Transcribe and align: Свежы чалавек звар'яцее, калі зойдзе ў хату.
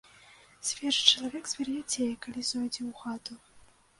Свежы 0.67 1.03
чалавек 1.11 1.43
звар'яцее, 1.51 2.09
калі 2.25 2.41
зойдзе 2.51 2.81
ў 2.89 2.91
хату. 3.03 3.33